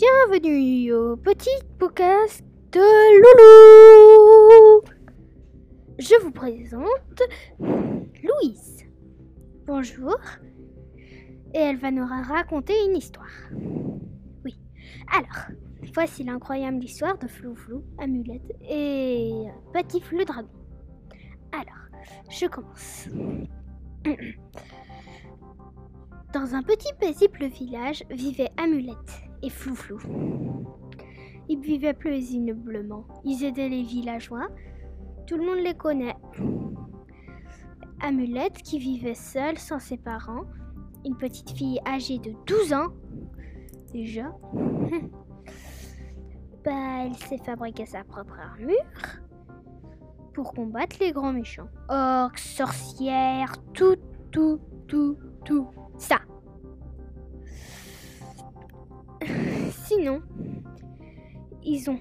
[0.00, 2.42] Bienvenue au petit podcast
[2.72, 2.80] de
[3.20, 4.82] Loulou.
[5.98, 7.22] Je vous présente
[7.58, 8.86] Louise.
[9.66, 10.16] Bonjour.
[11.52, 13.28] Et elle va nous raconter une histoire.
[14.42, 14.58] Oui.
[15.14, 15.50] Alors,
[15.94, 19.32] voici l'incroyable histoire de Flou Flou, Amulette et
[19.74, 20.48] Patif le dragon.
[21.52, 21.90] Alors,
[22.30, 23.06] je commence.
[26.32, 29.98] Dans un petit paisible village vivaient Amulette et Flouflou.
[31.48, 33.04] Ils vivaient paisiblement.
[33.24, 34.48] Ils aidaient les villageois.
[35.26, 36.16] Tout le monde les connaît.
[38.00, 40.44] Amulette qui vivait seule sans ses parents.
[41.04, 42.88] Une petite fille âgée de 12 ans.
[43.92, 44.32] Déjà.
[46.64, 48.76] bah, elle s'est fabriqué sa propre armure
[50.34, 51.68] pour combattre les grands méchants.
[51.88, 53.96] Orques, sorcières, tout,
[54.30, 55.68] tout, tout, tout
[59.90, 60.22] Sinon,
[61.64, 61.98] ils ont,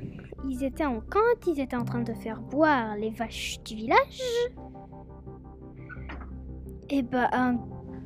[0.48, 4.22] ils étaient en quand ils étaient en train de faire boire les vaches du village.
[6.92, 7.56] Et bah un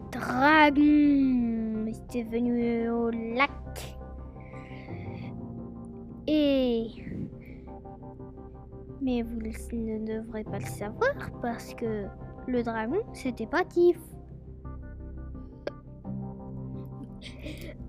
[0.09, 3.97] dragon était venu au lac.
[6.27, 6.87] Et
[9.01, 12.05] mais vous ne devrez pas le savoir parce que
[12.47, 13.99] le dragon c'était pas Tiff.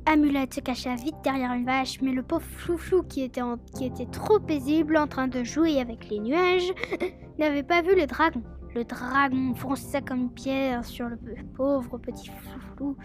[0.06, 3.40] Amulette se cacha vite derrière une vache, mais le pauvre Flouflou, qui était,
[3.74, 6.72] qui était trop paisible en train de jouer avec les nuages,
[7.38, 8.42] n'avait pas vu le dragon.
[8.74, 11.16] Le dragon fonça comme une pierre sur le
[11.56, 12.96] pauvre petit Flouflou.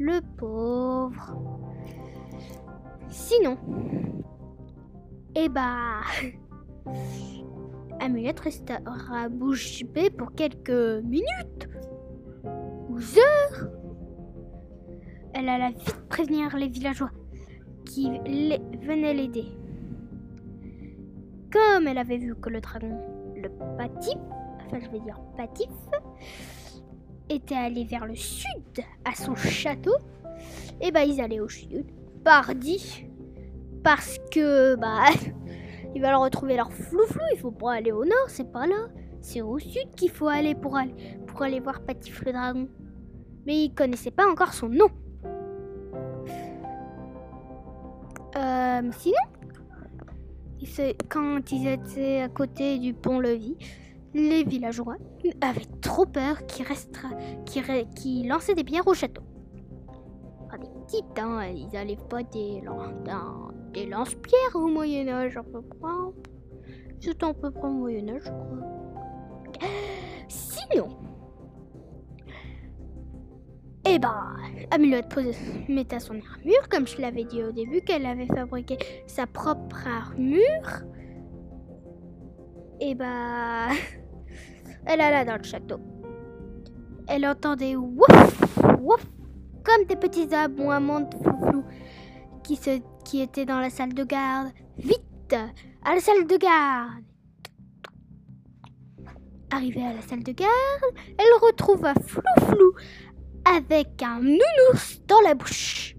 [0.00, 1.36] Le pauvre.
[3.08, 3.56] Sinon,
[5.36, 6.00] eh bah.
[8.00, 11.68] Amulette restera bouche bée pour quelques minutes
[12.88, 13.81] ou heures
[15.34, 17.10] elle alla vite prévenir les villageois
[17.84, 19.46] qui venaient l'aider.
[21.50, 22.98] Comme elle avait vu que le dragon,
[23.36, 24.18] le Patif,
[24.64, 25.68] enfin je vais dire Patif,
[27.28, 29.94] était allé vers le sud à son château,
[30.80, 31.84] et bah ils allaient au sud,
[32.24, 33.04] pardi,
[33.82, 35.06] parce que bah
[35.94, 38.88] ils veulent retrouver leur flou-flou, il faut pas aller au nord, c'est pas là,
[39.20, 40.94] c'est au sud qu'il faut aller pour aller
[41.26, 42.68] pour aller voir Patif le dragon.
[43.44, 44.88] Mais ils connaissaient pas encore son nom.
[48.82, 49.16] Euh, sinon,
[51.08, 53.56] quand ils étaient à côté du pont-levis,
[54.14, 54.96] les villageois
[55.40, 56.66] avaient trop peur qu'ils
[57.94, 59.22] qui, lançaient des pierres au château.
[60.50, 62.62] Pas des petites, hein, ils n'allaient pas des,
[63.88, 65.88] lance-pierres au Moyen-Âge, à peu près.
[67.00, 69.68] C'était à peu près au Moyen-Âge, je crois.
[70.28, 70.88] Sinon,
[73.92, 75.14] et eh bah, ben, Amulette
[75.68, 80.86] mettait son armure, comme je l'avais dit au début, qu'elle avait fabriqué sa propre armure.
[82.80, 83.68] Et bah,
[84.86, 85.78] elle alla dans le château.
[87.06, 89.04] Elle entendait wouf, wouf,
[89.62, 91.62] comme des petits aboiements de flou
[92.42, 92.58] qui,
[93.04, 94.52] qui étaient dans la salle de garde.
[94.78, 95.36] Vite,
[95.84, 97.04] à la salle de garde.
[99.50, 102.72] Arrivée à la salle de garde, elle retrouva Flou
[103.44, 105.96] avec un nounours dans la bouche.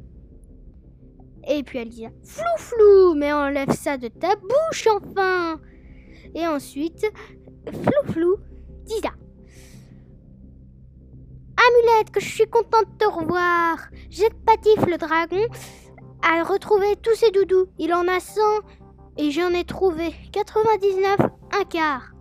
[1.47, 5.59] Et puis elle dit Flou flou, mais enlève ça de ta bouche enfin.
[6.35, 7.05] Et ensuite,
[7.71, 8.37] Flou flou
[8.85, 9.11] dit ça.
[11.55, 13.77] Amulette, que je suis contente de te revoir.
[14.09, 15.45] Jette Patif le dragon
[16.21, 17.67] a retrouvé tous ses doudous.
[17.77, 18.41] Il en a 100
[19.17, 22.11] et j'en ai trouvé 99, un quart.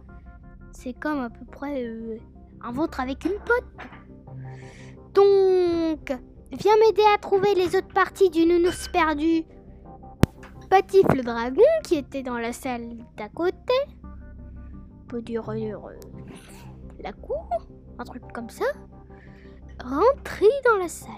[0.72, 2.18] C'est comme à peu près euh,
[2.62, 3.64] un ventre avec une pote.
[5.14, 6.12] Donc,
[6.50, 9.44] viens m'aider à trouver les autres parties du nounours perdu.
[10.70, 13.74] Patif le dragon, qui était dans la salle d'à côté,
[15.08, 15.44] peut dire
[17.00, 17.48] la cour,
[17.98, 18.64] un truc comme ça,
[19.84, 21.12] rentrit dans la salle.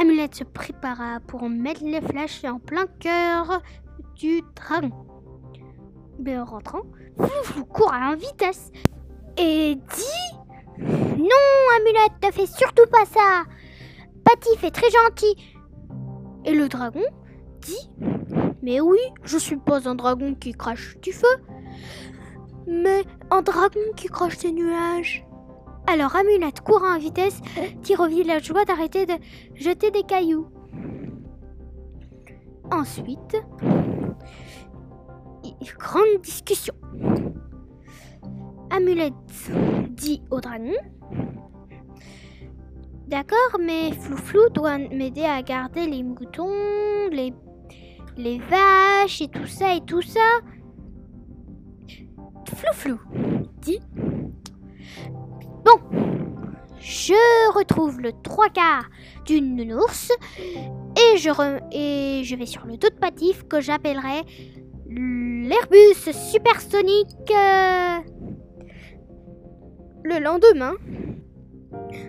[0.00, 3.62] Amulette se prépara pour mettre les flèches en plein cœur
[4.14, 4.92] du dragon.
[6.18, 6.82] Mais en rentrant,
[7.44, 8.70] Flou court à vitesse
[9.38, 10.25] et dit
[11.28, 13.44] non, Amulette, ne fais surtout pas ça.
[14.24, 15.36] Patif est très gentil.
[16.44, 17.04] Et le dragon
[17.60, 17.90] dit
[18.62, 21.36] Mais oui, je suis pas un dragon qui crache du feu,
[22.66, 25.26] mais un dragon qui crache des nuages.
[25.88, 27.40] Alors Amulette court en vitesse,
[27.82, 28.08] tire au
[28.40, 29.14] joie d'arrêter de
[29.54, 30.48] jeter des cailloux.
[32.72, 33.36] Ensuite,
[35.78, 36.74] grande discussion.
[38.76, 39.50] Amulette
[39.90, 40.74] dit au dragon
[43.08, 47.32] D'accord, mais Flouflou doit m'aider à garder les moutons, les,
[48.38, 50.20] vaches et tout ça et tout ça.
[52.54, 53.00] Flou flou,
[53.62, 53.80] dit.
[55.64, 55.80] Bon,
[56.78, 58.90] je retrouve le trois quarts
[59.24, 61.30] d'une nounours et je,
[61.72, 64.22] et je vais sur le dos de Patif que j'appellerai
[64.90, 67.32] l'Airbus supersonique.
[70.08, 70.74] Le lendemain,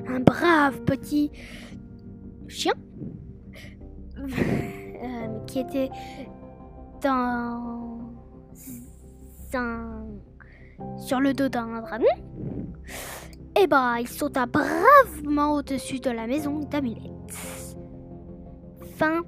[0.08, 1.32] un brave petit
[2.48, 2.74] chien
[4.20, 5.90] euh, qui était
[7.02, 7.98] dans
[11.00, 12.06] sur le dos d'un dragon,
[13.56, 17.34] et eh bah il sauta bravement au-dessus de la maison d'Amulette.
[18.98, 19.24] Fin.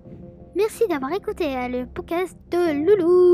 [0.55, 3.28] Merci d'avoir écouté le podcast de Loulou.